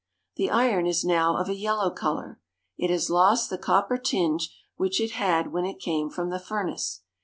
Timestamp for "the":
0.35-0.49, 3.51-3.57, 6.31-6.39